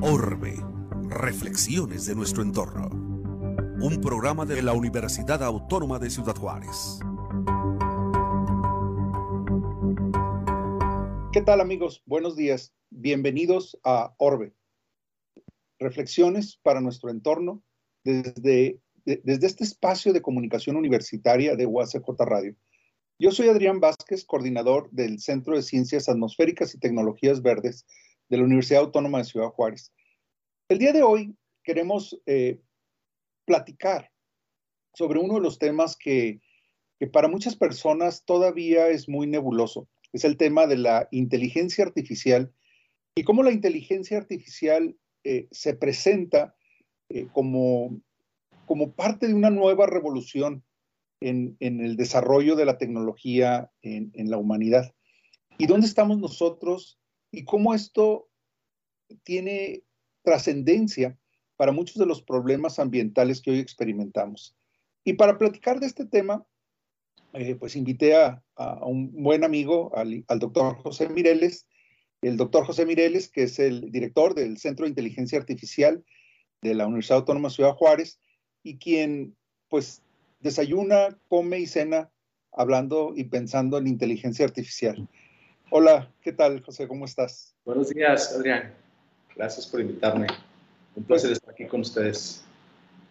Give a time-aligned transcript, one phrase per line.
[0.00, 0.56] Orbe,
[1.10, 2.88] reflexiones de nuestro entorno.
[3.78, 7.00] Un programa de la Universidad Autónoma de Ciudad Juárez.
[11.34, 12.02] ¿Qué tal amigos?
[12.06, 12.72] Buenos días.
[12.88, 14.54] Bienvenidos a Orbe.
[15.78, 17.62] Reflexiones para nuestro entorno
[18.02, 22.56] desde, desde este espacio de comunicación universitaria de UACJ Radio.
[23.22, 27.86] Yo soy Adrián Vázquez, coordinador del Centro de Ciencias Atmosféricas y Tecnologías Verdes
[28.28, 29.92] de la Universidad Autónoma de Ciudad Juárez.
[30.68, 32.58] El día de hoy queremos eh,
[33.44, 34.10] platicar
[34.92, 36.40] sobre uno de los temas que,
[37.12, 42.52] para muchas personas todavía es muy nebuloso es el tema de la inteligencia artificial
[43.14, 46.56] y cómo la inteligencia artificial eh, se presenta
[47.08, 48.02] eh, como
[48.96, 50.64] parte de una nueva revolución
[51.28, 54.94] en, el desarrollo de la tecnología en, en, la humanidad.
[55.58, 56.98] ¿Y dónde estamos nosotros?
[57.30, 58.28] Y cómo esto
[59.24, 59.82] tiene
[60.22, 61.18] trascendencia
[61.56, 64.56] para muchos de los problemas ambientales que hoy experimentamos.
[65.04, 66.44] Y para platicar de este tema,
[67.34, 68.42] eh, pues invité a,
[68.82, 71.66] un buen amigo, al, doctor José Mireles,
[72.20, 76.04] el doctor José Mireles, que es el director del Centro de Inteligencia Artificial
[76.60, 78.20] de la Universidad Autónoma de Ciudad Juárez,
[78.62, 79.36] y quien
[79.68, 80.01] pues
[80.42, 82.10] desayuna, come y cena
[82.52, 85.08] hablando y pensando en inteligencia artificial.
[85.70, 86.86] Hola, ¿qué tal, José?
[86.86, 87.54] ¿Cómo estás?
[87.64, 88.74] Buenos días, Adrián.
[89.34, 90.26] Gracias por invitarme.
[90.96, 92.44] Un placer pues estar aquí con ustedes.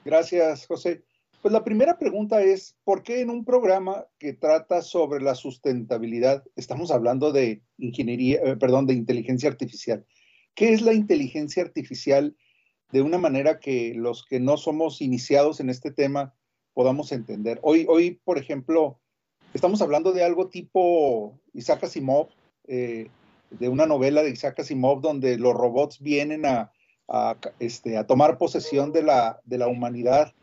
[0.05, 1.03] Gracias, José.
[1.41, 6.43] Pues la primera pregunta es, ¿por qué en un programa que trata sobre la sustentabilidad
[6.55, 10.05] estamos hablando de ingeniería, eh, perdón, de inteligencia artificial?
[10.53, 12.35] ¿Qué es la inteligencia artificial
[12.91, 16.35] de una manera que los que no somos iniciados en este tema
[16.73, 17.59] podamos entender?
[17.61, 18.99] Hoy, hoy por ejemplo,
[19.53, 22.29] estamos hablando de algo tipo Isaac Asimov,
[22.67, 23.09] eh,
[23.49, 26.71] de una novela de Isaac Asimov donde los robots vienen a,
[27.59, 30.33] este, a tomar posesión de la, de la humanidad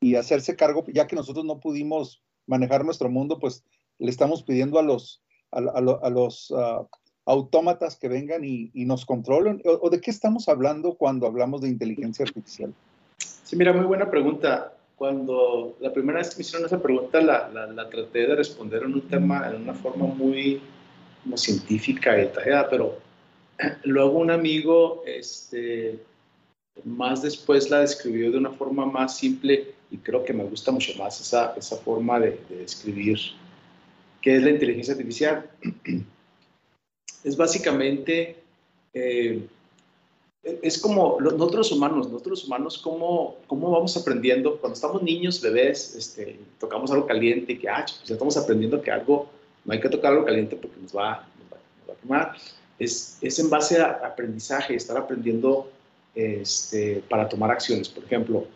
[0.00, 3.64] y hacerse cargo, ya que nosotros no pudimos manejar nuestro mundo, pues
[3.98, 6.86] le estamos pidiendo a los, a, los ah,
[7.24, 9.62] autómatas que vengan y, nos controlen.
[9.64, 12.74] O, de qué estamos hablando cuando hablamos de inteligencia artificial?
[13.18, 14.75] Sí, mira, muy buena pregunta.
[14.96, 18.94] Cuando la primera vez que me hicieron esa pregunta, la, la, traté de responder en
[18.94, 20.60] un tema, en una forma muy
[21.22, 22.98] como científica y detallada, pero
[23.84, 25.98] luego un amigo, este,
[26.84, 30.92] más después la describió de una forma más simple y creo que me gusta mucho
[30.98, 33.18] más esa, esa forma de, describir
[34.22, 35.50] qué es la inteligencia artificial.
[37.24, 38.36] Es básicamente,
[38.94, 39.48] eh,
[40.62, 44.58] es como nosotros humanos, nosotros humanos, ¿cómo, ¿cómo vamos aprendiendo?
[44.58, 48.80] Cuando estamos niños, bebés, este, tocamos algo caliente y que, ah, pues ya estamos aprendiendo
[48.80, 49.28] que algo,
[49.64, 51.50] no hay que tocar algo caliente porque nos va, nos
[51.88, 52.36] va, a quemar.
[52.78, 55.68] Es, es, en base a aprendizaje, estar aprendiendo
[56.14, 57.88] este, para tomar acciones.
[57.88, 58.46] Por ejemplo,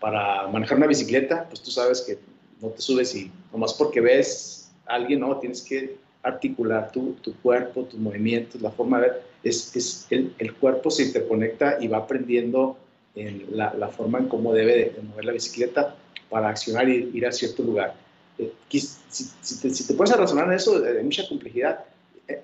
[0.00, 2.18] para manejar una bicicleta, pues tú sabes que
[2.62, 7.34] no te subes y nomás porque ves a alguien, no, tienes que articular tu, tu
[7.36, 11.86] cuerpo, tus movimientos, la forma de ver, es, es el, el, cuerpo se interconecta y
[11.86, 12.78] va aprendiendo
[13.14, 15.94] en la, la, forma en cómo debe de, mover la bicicleta
[16.30, 17.94] para accionar y ir a cierto lugar.
[18.38, 21.84] Eh, si, si, te, si, puedes razonar en eso, hay mucha complejidad.
[22.26, 22.40] Eh,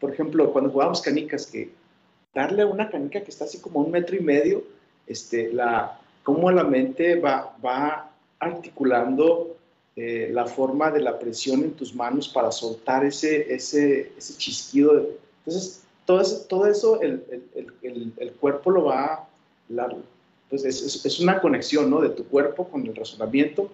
[0.00, 1.70] por ejemplo, cuando jugamos canicas, que
[2.34, 4.64] darle a una canica que está así como un metro y medio,
[5.06, 8.10] este, la, cómo la mente va, va
[8.40, 9.56] articulando
[9.96, 15.06] eh, la forma de la presión en tus manos para soltar ese, ese, ese chisquido.
[15.38, 17.22] Entonces, todo eso, todo eso el,
[17.82, 19.28] el, el, cuerpo lo va,
[19.68, 19.94] la,
[20.48, 22.00] pues es, es, una conexión ¿no?
[22.00, 23.70] de tu cuerpo con el razonamiento.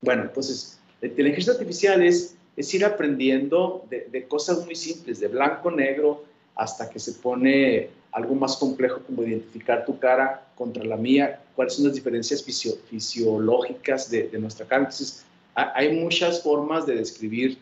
[0.00, 5.28] Bueno, entonces, la inteligencia artificial es, es ir aprendiendo de, de cosas muy simples, de
[5.28, 6.24] blanco, negro,
[6.54, 11.74] hasta que se pone algo más complejo como identificar tu cara contra la mía, cuáles
[11.74, 14.82] son las diferencias fisiológicas de, nuestra cara.
[14.82, 15.24] Entonces,
[15.54, 17.58] hay muchas formas de describir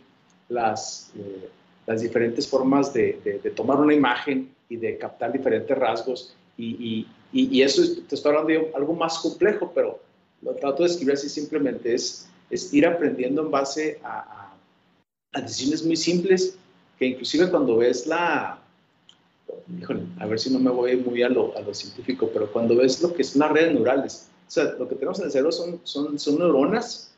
[0.48, 1.48] las, eh,
[1.86, 6.34] las diferentes formas de, tomar una imagen y de captar diferentes rasgos.
[6.56, 10.00] Y, y, eso te estoy hablando de algo más complejo, pero
[10.42, 11.94] lo trato de describir así simplemente.
[11.94, 14.52] Es, es ir aprendiendo en base a,
[15.32, 16.56] a decisiones muy simples
[16.98, 18.60] que inclusive cuando ves la,
[19.80, 22.76] híjole, a ver si no me voy muy a lo, a lo científico, pero cuando
[22.76, 25.52] ves lo que son las redes neurales, o sea, lo que tenemos en el cerebro
[25.52, 27.09] son, son, son neuronas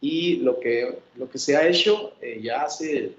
[0.00, 3.12] y lo que, lo que se ha hecho eh, ya hace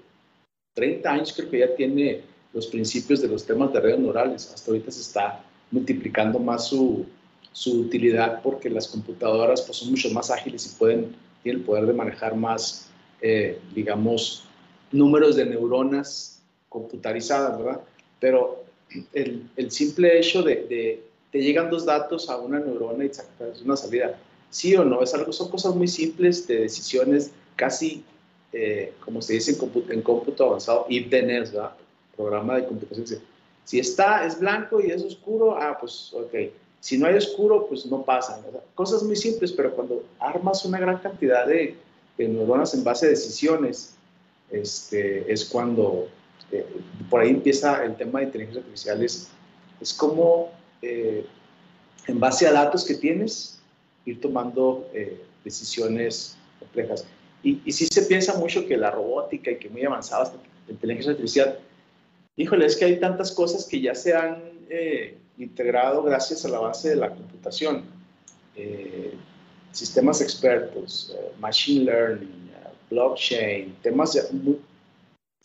[0.74, 2.22] 30 años, creo que ya tiene
[2.52, 4.50] los principios de los temas de redes neurales.
[4.52, 7.06] Hasta ahorita se está multiplicando más su,
[7.52, 11.86] su utilidad porque las computadoras pues, son mucho más ágiles y pueden, tienen el poder
[11.86, 12.90] de manejar más,
[13.20, 14.44] eh, digamos,
[14.90, 17.80] números de neuronas computarizadas, ¿verdad?
[18.18, 18.64] Pero
[19.12, 23.62] el, el simple hecho de, de, te llegan dos datos a una neurona y sacas
[23.62, 24.18] una salida,
[24.50, 28.04] sí o no, es algo, son cosas muy simples de decisiones casi,
[28.52, 31.72] eh, como se dice en cómputo, en cómputo avanzado, if then else, ¿verdad?
[32.16, 33.20] Programa de computación.
[33.64, 36.52] Si está, es blanco y es oscuro, ah, pues ok.
[36.80, 38.40] Si no hay oscuro, pues no pasa.
[38.44, 38.62] ¿verdad?
[38.74, 41.76] Cosas muy simples, pero cuando armas una gran cantidad de,
[42.18, 43.94] de neuronas en base a decisiones,
[44.50, 46.08] este, es cuando
[46.50, 46.66] eh,
[47.08, 49.28] por ahí empieza el tema de inteligencia artificial, es,
[49.80, 50.50] es como
[50.82, 51.24] eh,
[52.06, 53.59] en base a datos que tienes,
[54.04, 57.06] ir tomando eh, decisiones complejas.
[57.42, 60.32] Y, y sí se piensa mucho que la robótica y que muy avanzada
[60.66, 61.58] la inteligencia artificial,
[62.36, 66.88] híjole, es que hay tantas cosas que ya se han eh, integrado gracias al avance
[66.90, 67.84] de la computación.
[68.56, 69.14] Eh,
[69.72, 72.50] sistemas expertos, eh, machine learning,
[72.90, 74.58] blockchain, temas muy,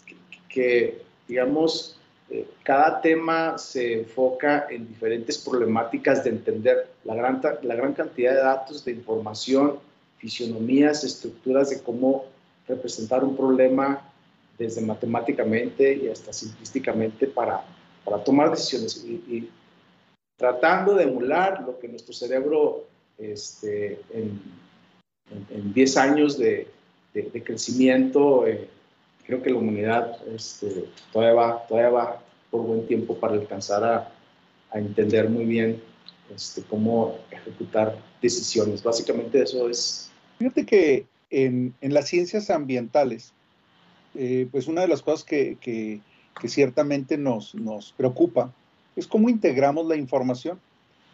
[0.05, 0.15] que,
[0.49, 1.94] que, digamos,
[2.29, 8.33] eh, cada tema se enfoca en diferentes problemáticas de entender la gran, la gran cantidad
[8.33, 9.79] de datos, de información,
[10.17, 12.25] fisionomías, estructuras de cómo
[12.67, 14.01] representar un problema
[14.57, 17.63] desde matemáticamente y hasta simplísticamente para,
[18.03, 19.05] para tomar decisiones.
[19.05, 19.49] Y,
[20.37, 22.83] tratando de emular lo que nuestro cerebro
[23.17, 24.41] este, en,
[25.31, 26.67] en, en 10 años de,
[27.13, 28.67] de, de crecimiento, eh,
[29.25, 34.11] creo que la humanidad este, todavía, va, todavía va por buen tiempo para alcanzar a,
[34.73, 35.81] entender muy bien
[36.35, 38.83] este, cómo ejecutar decisiones.
[38.83, 40.11] Básicamente eso es...
[40.37, 43.31] Fíjate que en, en las ciencias ambientales,
[44.15, 46.01] eh, pues una de las cosas que, que,
[46.41, 48.53] que ciertamente nos, nos, preocupa
[48.97, 50.59] es cómo integramos la información.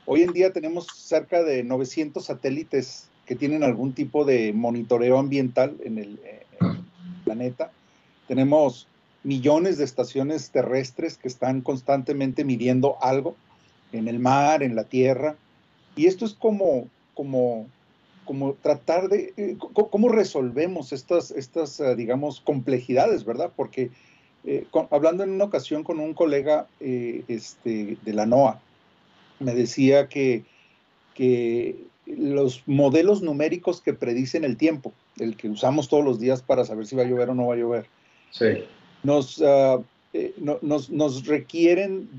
[0.07, 5.77] Hoy en día tenemos cerca de 900 satélites que tienen algún tipo de monitoreo ambiental
[5.83, 6.19] en el,
[6.59, 6.77] en el
[7.25, 7.71] planeta.
[8.27, 8.87] Tenemos
[9.23, 13.35] millones de estaciones terrestres que están constantemente midiendo algo
[13.91, 15.35] en el mar, en la tierra.
[15.95, 17.67] Y esto es como, como,
[18.25, 23.51] como tratar de, eh, cómo resolvemos estas, estas uh, digamos, complejidades, ¿verdad?
[23.55, 23.91] Porque
[24.43, 28.59] eh, hablando en una ocasión con un colega eh, este, de la NOAA,
[29.39, 30.43] me decía que,
[31.13, 31.75] que
[32.05, 36.87] los modelos numéricos que predicen el tiempo, el que usamos todos los días para saber
[36.87, 37.85] si va a llover o no va a llover,
[38.31, 38.65] sí.
[39.03, 39.83] nos, uh,
[40.13, 42.09] eh, no, nos, nos requieren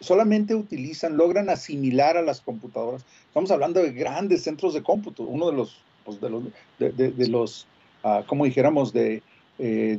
[0.00, 3.04] solamente utilizan, logran asimilar a las computadoras.
[3.26, 6.44] Estamos hablando de grandes centros de cómputo, uno de los, pues de los,
[6.78, 7.66] de, de, de los
[8.04, 9.22] uh, como dijéramos, de,
[9.58, 9.98] eh,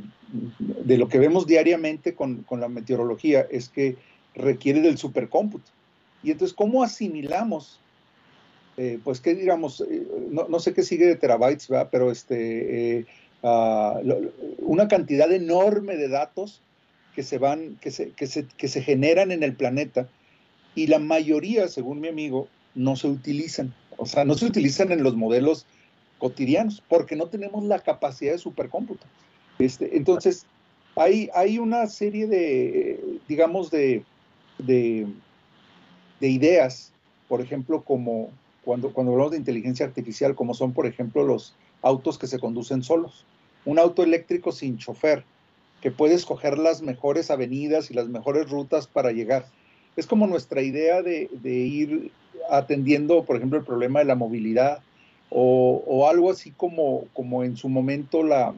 [0.58, 3.96] de lo que vemos diariamente con, con, la meteorología es que
[4.34, 5.70] requiere del supercómputo.
[6.22, 7.78] Y entonces, ¿cómo asimilamos?
[8.76, 9.80] Eh, pues, ¿qué digamos?
[9.82, 11.88] Eh, no, no, sé qué sigue de terabytes, ¿verdad?
[11.92, 13.06] Pero este,
[13.44, 16.62] lo, una cantidad enorme de datos
[17.14, 20.08] que se van, que se, que se, que se generan en el planeta
[20.74, 23.74] y la mayoría, según mi amigo, no se utilizan.
[23.96, 25.66] O sea, no se utilizan en los modelos
[26.18, 29.06] cotidianos porque no tenemos la capacidad de supercómputo.
[29.58, 30.46] Este, entonces,
[30.96, 34.04] hay, hay una serie de, digamos, de,
[34.58, 35.06] de,
[36.20, 36.92] de, ideas,
[37.28, 38.30] por ejemplo, como
[38.64, 42.82] cuando, cuando hablamos de inteligencia artificial, como son, por ejemplo, los autos que se conducen
[42.82, 43.24] solos.
[43.64, 45.24] Un auto eléctrico sin chofer,
[45.80, 49.46] que puede escoger las mejores avenidas y las mejores rutas para llegar.
[49.96, 52.10] Es como nuestra idea de, de ir
[52.50, 54.80] atendiendo, por ejemplo, el problema de la movilidad
[55.30, 58.54] o, o algo así como, como en su momento la,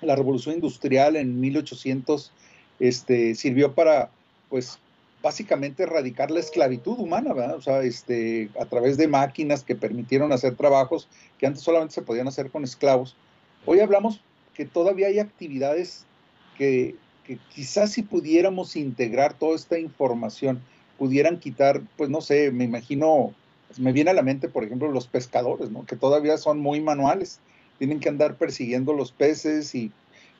[0.00, 2.32] la revolución industrial en 1800
[2.78, 4.10] este, sirvió para,
[4.48, 4.78] pues,
[5.22, 7.56] básicamente erradicar la esclavitud humana, ¿verdad?
[7.56, 11.08] O sea, este, a través de máquinas que permitieron hacer trabajos
[11.38, 13.16] que antes solamente se podían hacer con esclavos.
[13.64, 14.20] Hoy hablamos
[14.54, 16.04] que todavía hay actividades
[16.56, 16.94] que,
[17.24, 20.62] que, quizás si pudiéramos integrar toda esta información,
[20.98, 23.34] pudieran quitar, pues no sé, me imagino,
[23.78, 25.84] me viene a la mente, por ejemplo, los pescadores, ¿no?
[25.84, 27.40] Que todavía son muy manuales,
[27.78, 29.92] tienen que andar persiguiendo los peces y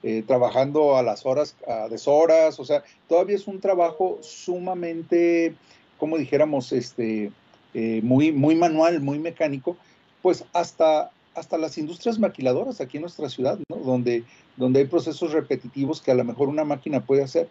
[0.09, 5.57] eh, trabajando a las horas, a deshoras, o sea, todavía es un trabajo sumamente,
[5.99, 7.33] como dijéramos, este,
[7.75, 9.77] eh, muy, muy manual, muy mecánico,
[10.23, 13.79] pues hasta hasta las industrias maquiladoras aquí en nuestra ciudad, ¿no?
[13.79, 14.23] donde,
[14.57, 17.49] donde hay procesos repetitivos que a lo mejor una máquina puede hacer.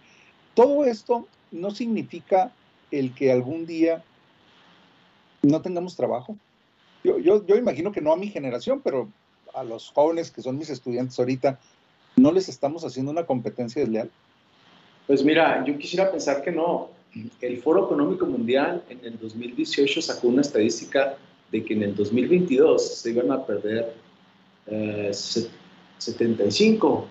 [0.54, 2.54] Todo esto no significa
[2.90, 4.02] el que algún día
[5.42, 6.38] no tengamos trabajo.
[7.04, 9.10] Yo, yo, yo imagino que no a mi generación, pero
[9.54, 11.60] a los jóvenes que son mis estudiantes ahorita,
[12.16, 14.10] ¿no les estamos haciendo una competencia desleal?
[15.08, 16.90] Pues mira, yo quisiera pensar que no.
[17.40, 21.18] El Foro Económico Mundial en el 2018 sacó una estadística
[21.52, 23.94] de que en el 2022 se iban a perder
[24.68, 27.08] eh, 75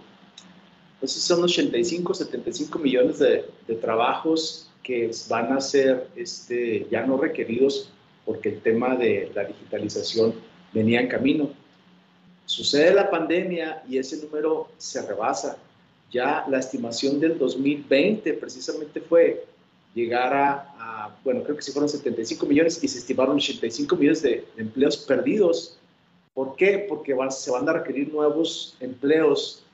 [0.94, 7.16] Entonces son 85, 75 millones de, de trabajos que van a ser este, ya no
[7.16, 7.90] requeridos
[8.24, 10.34] porque el tema de la digitalización
[10.72, 11.50] venía en camino.
[12.46, 15.56] Sucede la pandemia y ese número se rebasa.
[16.10, 19.46] Ya la estimación del 2020 precisamente fue
[19.94, 24.46] llegar a, bueno, creo que sí fueron 75 millones y se estimaron 85 millones de,
[24.56, 25.78] empleos perdidos.
[26.34, 26.84] ¿Por qué?
[26.88, 29.64] Porque se van a requerir nuevos empleos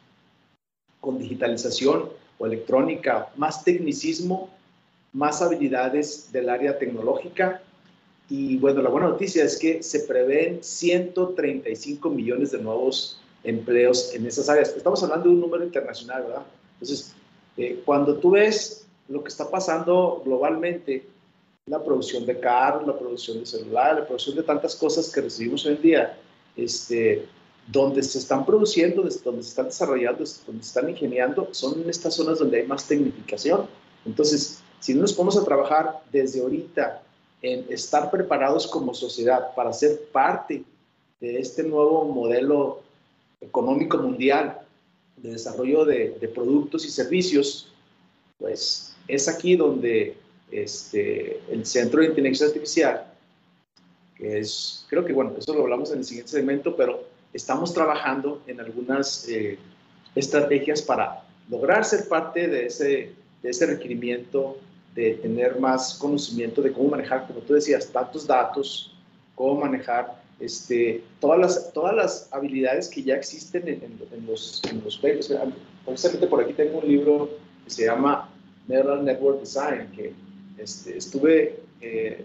[1.00, 4.50] con digitalización o electrónica, más tecnicismo,
[5.12, 7.62] más habilidades del área tecnológica.
[8.30, 14.24] Y bueno, la buena noticia es que se prevén 135 millones de nuevos empleos en
[14.24, 14.72] esas áreas.
[14.76, 16.46] Estamos hablando de un número internacional, ¿verdad?
[16.74, 17.12] Entonces,
[17.56, 21.04] eh, cuando tú ves lo que está pasando globalmente,
[21.66, 25.66] la producción de carros, la producción de celular, la producción de tantas cosas que recibimos
[25.66, 26.18] hoy en día,
[26.56, 27.26] este,
[27.66, 32.14] donde se están produciendo, donde se están desarrollando, donde se están ingeniando, son en estas
[32.14, 33.66] zonas donde hay más tecnificación.
[34.06, 37.02] Entonces, si no nos ponemos a trabajar desde ahorita
[37.42, 40.62] en estar preparados como sociedad para ser parte
[41.20, 42.82] de este nuevo modelo
[43.40, 44.60] económico mundial
[45.16, 47.72] de desarrollo de, de productos y servicios,
[48.38, 50.16] pues es aquí donde
[50.50, 53.06] este, el Centro de Inteligencia Artificial,
[54.16, 58.42] que es, creo que bueno, eso lo hablamos en el siguiente segmento, pero estamos trabajando
[58.46, 59.58] en algunas eh,
[60.14, 64.56] estrategias para lograr ser parte de ese, de ese requerimiento
[64.94, 68.94] de tener más conocimiento de cómo manejar, como tú decías, tantos datos,
[69.34, 74.82] cómo manejar este, todas, las, todas las habilidades que ya existen en, en, los, en
[74.82, 77.30] los Precisamente por aquí tengo un libro
[77.64, 78.30] que se llama
[78.66, 80.12] Neural Network Design, que
[80.58, 82.24] este, estuve, eh,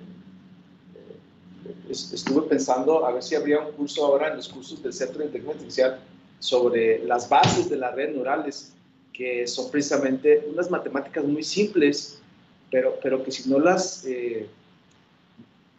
[1.89, 5.25] estuve pensando a ver si habría un curso ahora en los cursos del Centro de
[5.25, 6.00] Inteligencia Artificial
[6.39, 8.74] sobre las bases de las redes neurales,
[9.13, 12.22] que son precisamente unas matemáticas muy simples,
[12.72, 14.48] pero, pero que si no las, eh,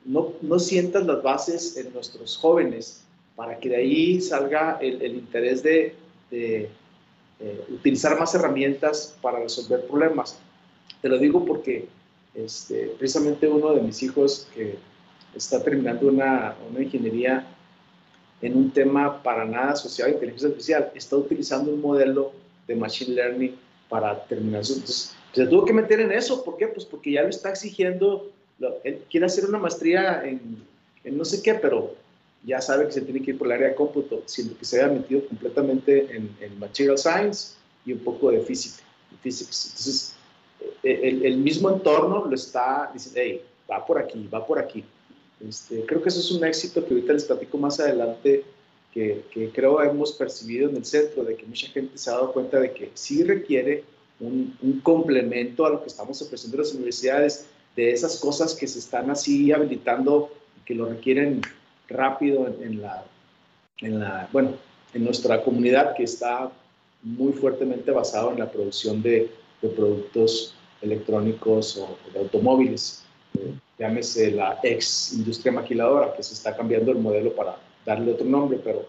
[0.04, 3.02] no, no sientas las bases en nuestros jóvenes,
[3.34, 5.94] para que de ahí salga el, el interés de,
[6.30, 6.70] de
[7.38, 10.38] eh, utilizar más herramientas para resolver problemas.
[11.02, 11.86] Te lo digo porque
[12.34, 14.78] este, precisamente uno de mis hijos que
[15.34, 17.46] está terminando una, una ingeniería
[18.40, 22.32] en un tema para nada asociado a inteligencia artificial, está utilizando un modelo
[22.66, 23.54] de machine learning
[23.88, 24.74] para terminar su...
[24.74, 26.42] Entonces, se tuvo que meter en eso.
[26.42, 26.66] ¿Por qué?
[26.66, 28.30] Pues porque ya lo está exigiendo.
[28.84, 30.64] él quiere hacer una maestría en,
[31.04, 31.94] en, no sé qué, pero
[32.42, 34.80] ya sabe que se tiene que ir por el área de cómputo, siendo que se
[34.80, 38.82] haya metido completamente en, en material science y un poco de física,
[39.22, 39.66] physics.
[39.66, 40.16] Entonces,
[40.82, 44.84] el, mismo entorno lo está diciendo, hey, va por aquí, va por aquí.
[45.46, 48.42] Este, creo que eso es un éxito que ahorita les platico más adelante,
[48.94, 52.32] que, que, creo hemos percibido en el centro, de que mucha gente se ha dado
[52.32, 53.84] cuenta de que sí requiere
[54.20, 58.78] un, complemento a lo que estamos ofreciendo en las universidades, de esas cosas que se
[58.78, 60.30] están así habilitando,
[60.64, 61.42] que lo requieren
[61.88, 63.04] rápido en, la,
[63.80, 64.52] en la, bueno,
[64.94, 66.50] en nuestra comunidad que está
[67.02, 69.30] muy fuertemente basado en la producción de,
[69.74, 73.02] productos electrónicos o de automóviles.
[73.36, 78.26] Eh, llámese la ex industria maquiladora, que se está cambiando el modelo para darle otro
[78.26, 78.86] nombre, pero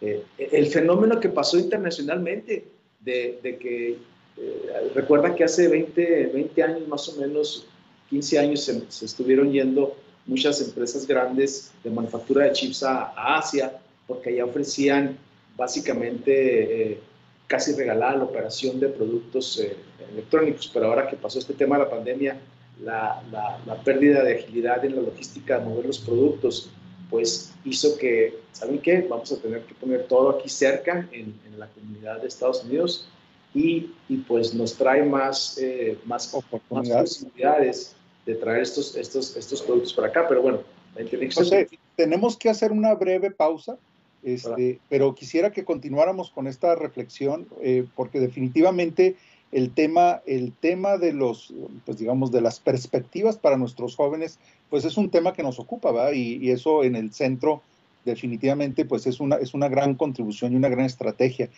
[0.00, 2.64] eh, el fenómeno que pasó internacionalmente,
[3.00, 3.96] de que
[4.40, 7.66] eh, recuerda que hace 20, 20 años más o menos,
[8.10, 13.72] 15 años se, estuvieron yendo muchas empresas grandes de manufactura de chips a, Asia,
[14.06, 15.18] porque allá ofrecían
[15.56, 17.00] básicamente
[17.46, 19.76] casi regalada la operación de productos eh,
[20.12, 22.40] electrónicos, pero ahora que pasó este tema de la pandemia,
[22.84, 23.20] la,
[23.84, 26.70] pérdida de agilidad en la logística de mover los productos,
[27.10, 29.04] pues hizo que, ¿saben qué?
[29.08, 33.08] Vamos a tener que poner todo aquí cerca, en la comunidad de Estados Unidos,
[33.54, 36.34] y, y pues nos trae más, eh, más,
[36.70, 40.60] más, posibilidades de traer estos, estos, estos productos para acá, pero bueno,
[40.94, 43.78] la tenemos que hacer una breve pausa
[44.22, 49.16] este, pero quisiera que continuáramos con esta reflexión, eh, porque definitivamente
[49.52, 51.54] el tema, el tema de los,
[51.86, 54.38] pues digamos, de las perspectivas para nuestros jóvenes,
[54.70, 56.12] pues es un tema que nos ocupa, ¿verdad?
[56.12, 57.62] Y, eso en el centro
[58.04, 61.48] definitivamente, pues es una, es una gran contribución y una gran estrategia.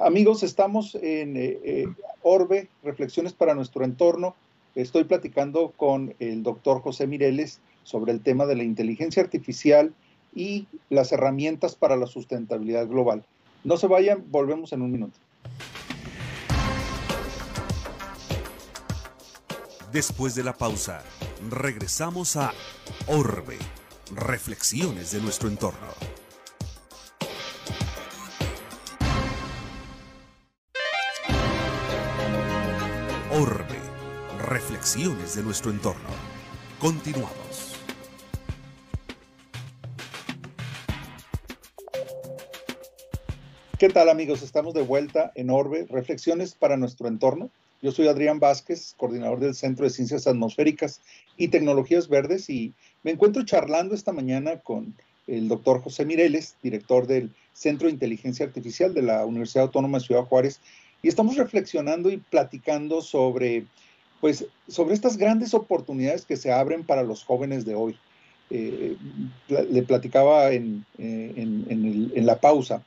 [0.00, 1.86] Amigos, estamos en eh, eh,
[2.22, 4.34] Orbe, Reflexiones para nuestro entorno.
[4.74, 9.94] Estoy platicando con el doctor José Mireles sobre el tema de la inteligencia artificial
[10.34, 13.24] y las herramientas para la sustentabilidad global.
[13.64, 15.18] No se vayan, volvemos en un minuto.
[19.92, 21.02] Después de la pausa,
[21.48, 22.52] regresamos a
[23.06, 23.56] Orbe,
[24.14, 26.15] reflexiones de nuestro entorno.
[34.96, 36.08] De nuestro entorno.
[36.80, 37.76] Continuamos.
[43.78, 44.40] ¿Qué tal amigos?
[44.40, 47.50] Estamos de vuelta en Orbe, Reflexiones para nuestro entorno.
[47.82, 51.02] Yo soy Adrián Vázquez, coordinador del Centro de Ciencias Atmosféricas
[51.36, 52.72] y Tecnologías Verdes y
[53.02, 54.94] me encuentro charlando esta mañana con
[55.26, 60.06] el doctor José Mireles, director del Centro de Inteligencia Artificial de la Universidad Autónoma de
[60.06, 60.58] Ciudad Juárez,
[61.02, 63.66] y estamos reflexionando y platicando sobre,
[64.20, 67.96] pues, sobre estas grandes oportunidades que se abren para los jóvenes de hoy.
[68.48, 68.96] Eh,
[69.48, 72.84] le platicaba en, eh, en la pausa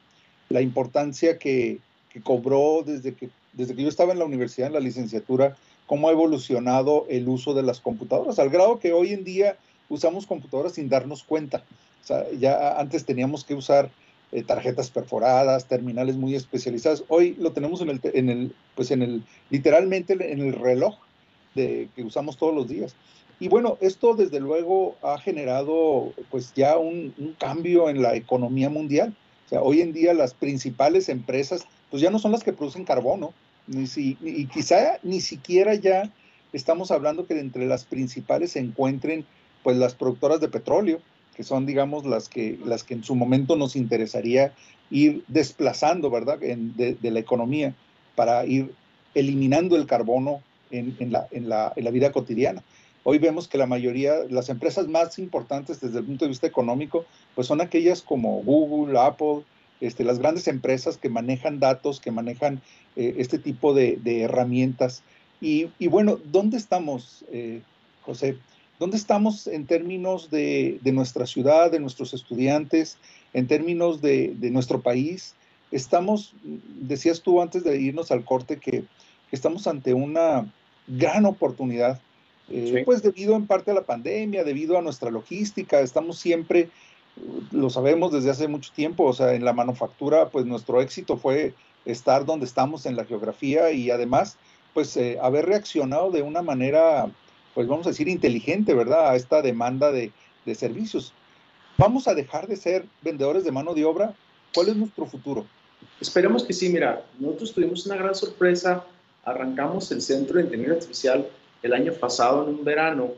[0.50, 1.80] la importancia que,
[2.24, 5.56] cobró desde que, desde que yo estaba en la universidad, en la licenciatura,
[5.86, 9.58] cómo ha evolucionado el uso de las computadoras, al grado que hoy en día
[9.88, 11.64] usamos computadoras sin darnos cuenta.
[12.04, 13.90] O sea, ya antes teníamos que usar
[14.32, 17.04] eh, tarjetas perforadas, terminales muy especializadas.
[17.08, 20.98] Hoy lo tenemos en el, en el, pues en el, literalmente en el reloj
[21.56, 22.96] de, que usamos todos los días.
[23.40, 29.16] Y bueno, esto desde luego ha generado pues ya un, cambio en la economía mundial.
[29.46, 32.86] O sea, hoy en día las principales empresas, pues ya no son las que producen
[32.86, 33.34] carbono,
[33.68, 36.12] ni si, y quizá ni siquiera ya
[36.54, 39.26] estamos hablando que entre las principales se encuentren
[39.64, 41.00] pues las productoras de petróleo,
[41.36, 44.54] que son digamos las que, las que en su momento nos interesaría
[44.90, 47.76] ir desplazando, ¿verdad?, de, la economía
[48.16, 48.74] para ir
[49.14, 50.42] eliminando el carbono
[50.72, 52.64] en, la, en, la, en la vida cotidiana.
[53.04, 57.06] Hoy vemos que la mayoría, las empresas más importantes desde el punto de vista económico,
[57.34, 59.44] pues son aquellas como Google, Apple,
[59.82, 62.62] este, las grandes empresas que manejan datos, que manejan
[62.96, 65.04] eh, este tipo de, herramientas.
[65.42, 67.62] Y, bueno, ¿dónde estamos, eh,
[68.02, 68.38] José?
[68.78, 72.98] ¿Dónde estamos en términos de, nuestra ciudad, de nuestros estudiantes,
[73.34, 75.36] en términos de, nuestro país?
[75.72, 78.84] Estamos, decías tú antes de irnos al corte, que
[79.32, 80.52] estamos ante una
[80.90, 82.02] gran oportunidad
[82.52, 86.70] eh, pues debido en parte a la pandemia, debido a nuestra logística, estamos siempre,
[87.52, 91.54] lo sabemos desde hace mucho tiempo, o sea, en la manufactura, pues nuestro éxito fue
[91.86, 94.38] estar donde estamos en la geografía y además,
[94.74, 97.10] pues eh, haber reaccionado de una manera,
[97.54, 99.10] pues vamos a decir, inteligente, ¿verdad?
[99.10, 100.12] A esta demanda de,
[100.46, 101.14] de servicios.
[101.78, 104.16] ¿Vamos a dejar de ser vendedores de mano de obra?
[104.56, 105.46] ¿Cuál es nuestro futuro?
[106.02, 108.84] Esperemos que sí, mira, nosotros tuvimos una gran sorpresa,
[109.30, 111.28] arrancamos el Centro de Inteligencia Artificial
[111.62, 113.14] el año pasado en un verano,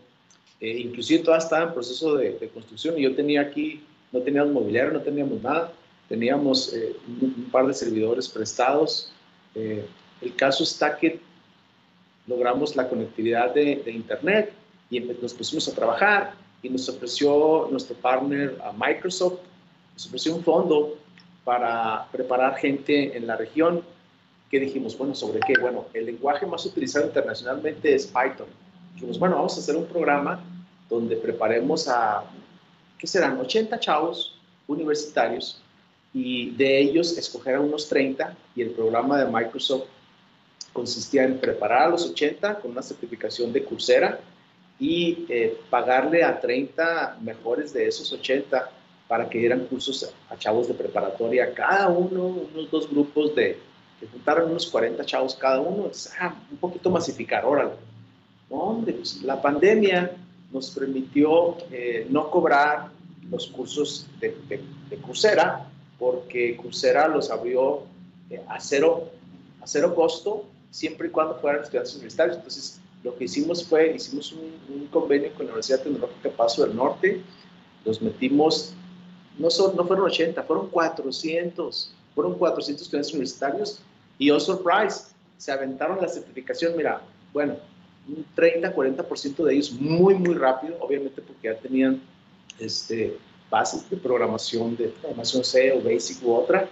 [0.60, 4.94] eh, inclusive toda estaba en proceso de, construcción y yo tenía aquí, no teníamos mobiliario,
[4.94, 5.72] no teníamos nada,
[6.08, 9.12] teníamos eh, un, par de servidores prestados.
[9.56, 9.86] Eh,
[10.22, 11.20] el caso está que
[12.28, 14.54] logramos la conectividad de, Internet
[14.90, 19.40] y nos pusimos a trabajar y nos ofreció nuestro partner a Microsoft,
[19.94, 20.98] nos ofreció un fondo
[21.44, 23.82] para preparar gente en la región
[24.52, 24.98] ¿qué dijimos?
[24.98, 25.54] Bueno, ¿sobre qué?
[25.60, 28.48] Bueno, el lenguaje más utilizado internacionalmente es Python.
[28.94, 30.44] Dijimos, bueno, vamos a hacer un programa
[30.90, 32.26] donde preparemos a,
[33.00, 33.40] ¿qué serán?
[33.40, 34.38] 80 chavos
[34.68, 35.62] universitarios
[36.14, 39.86] y de ellos escoger a unos 30 y el programa de Microsoft
[40.74, 44.20] consistía en preparar a los 80 con una certificación de Coursera
[44.78, 48.70] y eh, pagarle a 30 mejores de esos 80
[49.08, 53.71] para que dieran cursos a chavos de preparatoria, cada uno, unos dos grupos de
[54.02, 57.74] que juntaron unos 40 chavos cada uno, ah, un poquito masificar, órale.
[58.50, 58.94] ¿Dónde?
[58.94, 60.18] Pues la pandemia
[60.52, 62.90] nos permitió eh, no cobrar
[63.30, 64.36] los cursos de,
[64.90, 67.84] de, Coursera, porque Coursera los abrió
[68.32, 69.12] eh, a, cero,
[69.62, 72.38] a cero costo, siempre y cuando fueran estudiantes universitarios.
[72.38, 77.22] Entonces, lo que hicimos fue, hicimos un, convenio con la Universidad Tecnológica Paso del Norte,
[77.86, 78.74] los metimos,
[79.38, 83.82] no, son, no fueron 80, fueron 400, fueron 400 estudiantes universitarios
[84.22, 85.08] y oh surprise,
[85.38, 87.02] se aventaron la certificación, mira,
[87.34, 87.56] bueno,
[88.08, 92.00] un 30, 40% de ellos muy, muy rápido, obviamente porque ya tenían
[92.60, 93.18] este,
[93.50, 96.70] bases de programación, de programación C o Basic u otra.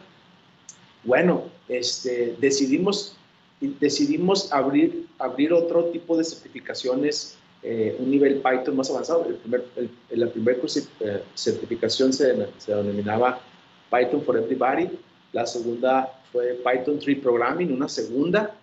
[1.03, 3.17] Bueno, este, decidimos,
[3.59, 9.25] decidimos abrir, abrir otro tipo de certificaciones, eh, un nivel Python más avanzado.
[9.25, 9.65] El primer,
[10.11, 10.59] la primera
[10.99, 13.41] eh, certificación se, se denominaba
[13.89, 14.99] Python for Everybody,
[15.31, 18.55] la segunda fue Python 3 Programming, una segunda,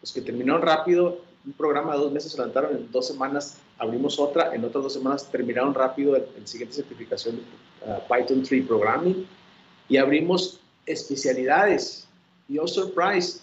[0.00, 4.18] los que terminaron rápido, un programa de dos meses se levantaron, en dos semanas abrimos
[4.18, 7.40] otra, en otras dos semanas terminaron rápido el, siguiente certificación
[7.86, 9.26] uh, Python 3 Programming
[9.88, 12.06] y abrimos especialidades.
[12.48, 13.40] Y oh surprise,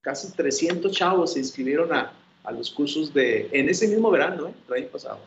[0.00, 2.12] casi 300 chavos se inscribieron a,
[2.44, 4.54] a los cursos de, en ese mismo verano, ¿eh?
[4.68, 5.20] el año pasado.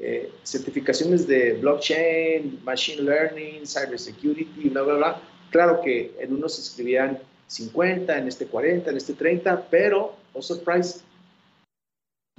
[0.00, 5.22] Eh, certificaciones de blockchain, machine learning, cybersecurity, bla, bla, bla.
[5.50, 10.42] Claro que en unos se inscribían 50, en este 40, en este 30, pero, oh
[10.42, 11.02] surprise,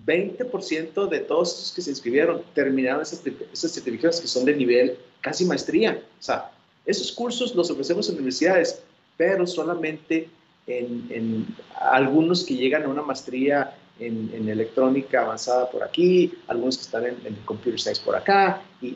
[0.06, 4.98] 20% de todos los que se inscribieron terminaron esas, esas certificaciones que son de nivel
[5.22, 6.02] casi maestría.
[6.20, 6.52] O sea,
[6.86, 8.82] esos cursos los ofrecemos en universidades,
[9.18, 10.30] pero solamente
[10.68, 17.06] en, algunos que llegan a una maestría en, electrónica avanzada por aquí, algunos que están
[17.06, 18.96] en, en computer science por acá, y,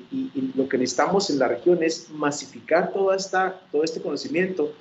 [0.55, 4.71] lo que necesitamos en la región es masificar toda esta, todo este conocimiento.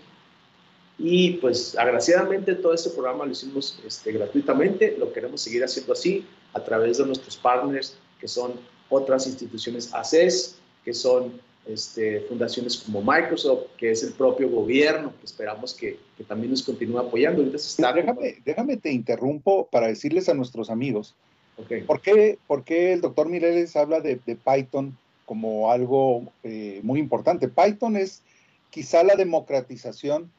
[0.99, 6.25] Y pues agraciadamente todo este programa lo hicimos este, gratuitamente, lo queremos seguir haciendo así
[6.53, 8.53] a través de nuestros partners que son
[8.89, 15.27] otras instituciones ACES, que son este, fundaciones como Microsoft, que es el propio gobierno, que
[15.27, 17.43] esperamos que, que también nos continúe apoyando.
[17.45, 21.15] déjame, déjame te interrumpo para decirles a nuestros amigos,
[21.57, 21.83] okay.
[21.83, 26.99] ¿por, qué, ¿por, qué, el doctor Mireles habla de, de Python como algo eh, muy
[26.99, 27.49] importante?
[27.49, 28.23] Python es
[28.71, 30.33] quizá la democratización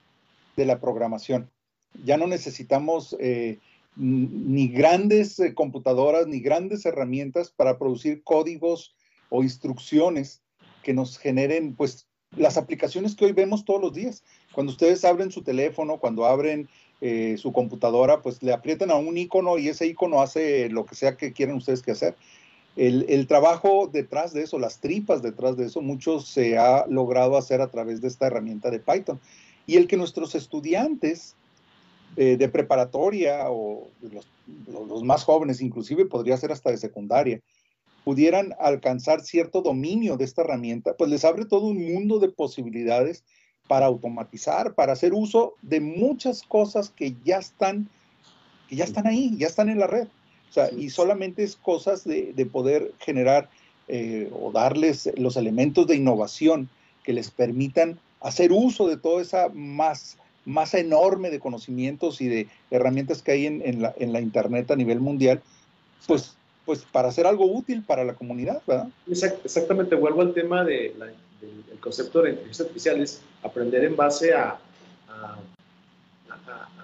[0.57, 1.49] de la programación.
[2.03, 3.59] Ya no necesitamos eh,
[3.95, 8.95] ni grandes eh, computadoras ni grandes herramientas para producir códigos
[9.29, 10.42] o instrucciones
[10.83, 14.23] que nos generen pues las aplicaciones que hoy vemos todos los días.
[14.53, 16.69] Cuando ustedes abren su teléfono, cuando abren
[17.01, 20.95] eh, su computadora, pues le aprietan a un icono y ese icono hace lo que
[20.95, 22.15] sea que quieran ustedes que hacer.
[22.75, 27.37] El, el, trabajo detrás de eso, las tripas detrás de eso, mucho se ha logrado
[27.37, 29.19] hacer a través de esta herramienta de Python
[29.67, 31.35] y el que nuestros estudiantes
[32.15, 34.27] eh, de preparatoria o los,
[34.67, 37.39] los, más jóvenes, inclusive podría ser hasta de secundaria,
[38.03, 43.23] pudieran alcanzar cierto dominio de esta herramienta, pues les abre todo un mundo de posibilidades
[43.67, 47.87] para automatizar, para hacer uso de muchas cosas que ya están,
[48.69, 50.07] que ya están ahí, ya están en la red.
[50.49, 53.49] O sea, y solamente es cosas de, de poder generar
[53.87, 56.69] eh, o darles los elementos de innovación
[57.03, 62.47] que les permitan hacer uso de toda esa más, masa enorme de conocimientos y de
[62.71, 65.41] herramientas que hay en, la, en la, Internet a nivel mundial,
[66.07, 68.87] pues, pues para hacer algo útil para la comunidad, ¿verdad?
[69.07, 70.93] exactamente, vuelvo al tema de
[71.43, 74.57] del concepto de la inteligencia artificial, es aprender en base a,
[75.09, 75.37] a,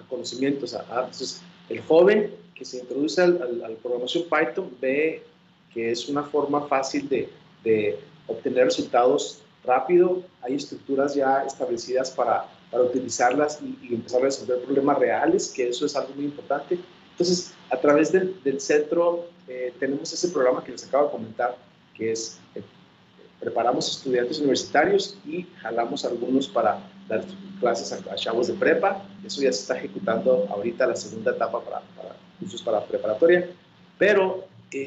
[0.08, 0.74] conocimientos.
[0.74, 5.22] entonces, el joven que se introduce al, al, programación Python ve
[5.72, 13.60] que es una forma fácil de, obtener resultados rápido, hay estructuras ya establecidas para utilizarlas
[13.62, 16.78] y, empezar a resolver problemas reales, que eso es algo muy importante.
[17.20, 21.54] Entonces, a través del, del centro eh, tenemos ese programa que les acabo de comentar,
[21.94, 22.62] que es, eh,
[23.38, 26.80] preparamos estudiantes universitarios y jalamos algunos para
[27.10, 27.22] dar
[27.60, 29.04] clases a, chavos de prepa.
[29.22, 33.50] Eso ya se está ejecutando ahorita la segunda etapa para, para cursos para preparatoria.
[33.98, 34.46] Pero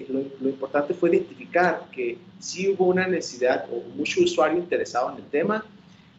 [0.10, 5.30] lo, importante fue identificar que sí hubo una necesidad o mucho usuario interesado en el
[5.30, 5.63] tema,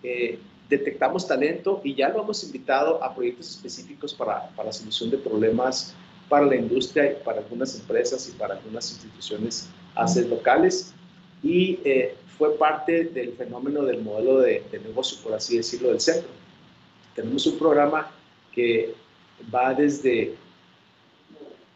[0.05, 5.11] eh, detectamos talento y ya lo hemos invitado a proyectos específicos para, para, la solución
[5.11, 5.95] de problemas
[6.29, 10.95] para la industria y para algunas empresas y para algunas instituciones ACES locales
[11.43, 16.01] y eh, fue parte del fenómeno del modelo de, de negocio, por así decirlo, del
[16.01, 16.29] centro.
[17.15, 18.11] Tenemos un programa
[18.53, 18.95] que
[19.55, 20.35] va desde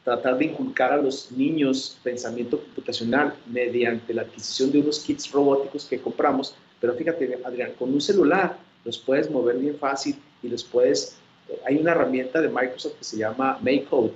[0.04, 5.84] tratar de inculcar a los niños pensamiento computacional mediante la adquisición de unos kits robóticos
[5.84, 6.54] que compramos.
[6.80, 11.18] Pero fíjate, Adrián, con un celular los puedes mover bien fácil y los puedes...
[11.48, 14.12] Eh, hay una herramienta de Microsoft que se llama MakeCode,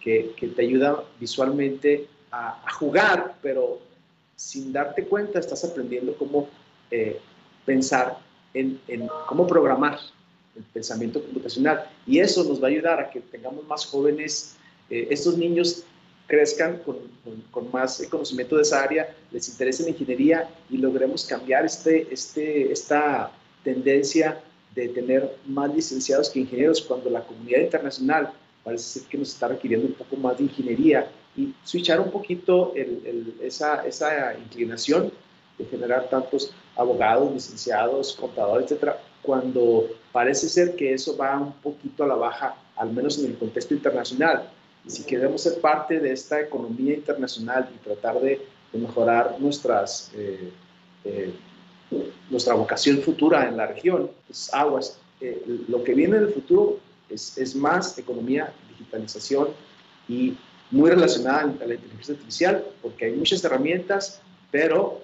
[0.00, 3.80] que, te ayuda visualmente a, jugar, pero
[4.36, 6.48] sin darte cuenta estás aprendiendo cómo
[6.90, 7.18] eh,
[7.64, 8.18] pensar
[8.54, 9.98] en, en cómo programar
[10.56, 11.90] el pensamiento computacional.
[12.06, 14.56] Y eso nos va a ayudar a que tengamos más jóvenes
[14.90, 15.84] eh, estos niños
[16.26, 16.96] crezcan con,
[17.50, 22.70] con, más conocimiento de esa área, les interese la ingeniería y logremos cambiar este, este,
[22.70, 23.32] esta
[23.64, 24.40] tendencia
[24.74, 28.32] de tener más licenciados que ingenieros cuando la comunidad internacional
[28.68, 33.34] parece que nos está requiriendo un poco más de ingeniería y switchar un poquito el,
[33.42, 35.12] esa, esa inclinación
[35.58, 42.04] de generar tantos abogados, licenciados, contadores, etcétera, cuando parece ser que eso va un poquito
[42.04, 44.50] a la baja, al menos en el contexto internacional
[44.88, 48.40] si queremos ser parte de esta economía internacional y tratar de,
[48.72, 50.52] mejorar nuestras, eh,
[51.04, 51.32] eh,
[52.28, 55.00] nuestra vocación futura en la región, pues aguas.
[55.20, 56.78] Eh, lo que viene en el futuro
[57.10, 59.48] es, es, más economía, digitalización
[60.08, 60.36] y
[60.70, 65.00] muy relacionada a la inteligencia artificial, porque hay muchas herramientas, pero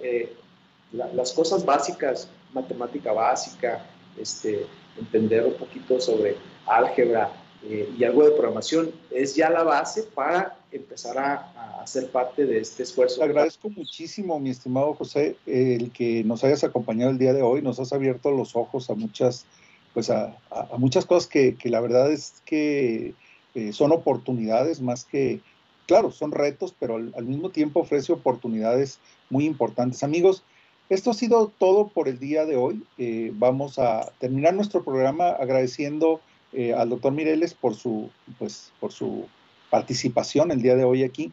[0.91, 3.85] las cosas básicas, matemática básica,
[4.17, 4.65] este,
[4.97, 6.37] entender un poquito sobre
[6.67, 7.31] álgebra,
[7.67, 12.45] eh, y algo de programación es ya la base para empezar a, a, ser parte
[12.45, 13.17] de este esfuerzo.
[13.17, 17.63] Te agradezco muchísimo, mi estimado José, el que nos hayas acompañado el día de hoy.
[17.63, 19.47] Nos has abierto los ojos a muchas
[19.95, 20.37] pues a,
[20.77, 23.13] muchas cosas que, la verdad es que
[23.55, 25.39] eh, son oportunidades más que,
[25.87, 30.03] claro, son retos, pero al, mismo tiempo ofrece oportunidades muy importantes.
[30.03, 30.43] Amigos,
[30.89, 32.83] esto ha sido todo por el día de hoy.
[32.97, 36.19] Eh, vamos a terminar nuestro programa agradeciendo
[36.51, 39.27] eh, al doctor Mireles por su, pues, por su
[39.69, 41.31] participación el día de hoy aquí.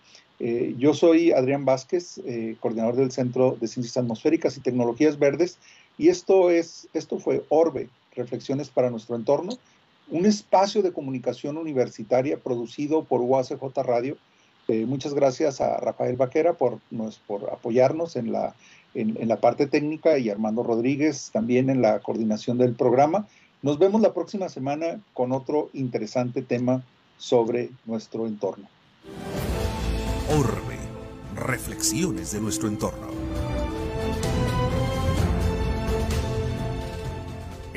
[0.79, 2.21] yo soy Adrián Vázquez,
[2.59, 5.59] coordinador del Centro de Ciencias Atmosféricas y Tecnologías Verdes,
[5.99, 9.59] y esto, es, esto fue Orbe, Reflexiones para nuestro entorno,
[10.09, 14.17] un espacio de comunicación universitaria producido por UACJ Radio.
[14.69, 16.79] Eh, muchas gracias a Rafael Vaquera por,
[17.27, 18.55] por apoyarnos en la,
[18.95, 23.27] en, la parte técnica y Armando Rodríguez también en la coordinación del programa.
[23.63, 26.85] Nos vemos la próxima semana con otro interesante tema
[27.17, 28.69] sobre nuestro entorno.
[30.37, 30.79] Orbe,
[31.37, 33.12] reflexiones de nuestro entorno.